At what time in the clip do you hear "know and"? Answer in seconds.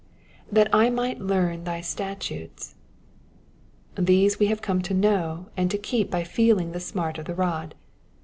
4.95-5.69